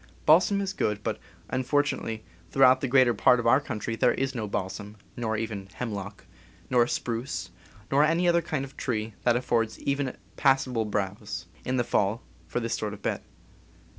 [0.25, 4.47] Balsam is good; but, unfortunately, throughout the greater part of our country there is no
[4.47, 6.25] balsam, nor even hemlock,
[6.71, 7.51] nor spruce,
[7.91, 12.59] nor any other kind of tree that affords even passable browse, in the fall, for
[12.59, 13.21] this sort of bed.